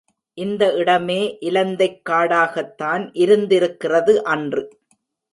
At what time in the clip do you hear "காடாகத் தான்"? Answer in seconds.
2.09-3.09